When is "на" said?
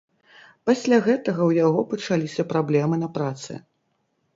3.07-3.15